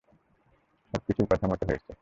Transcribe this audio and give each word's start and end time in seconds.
সবকিছুই 0.93 1.27
কথামতো 1.31 1.63
হয়েছে। 1.65 1.89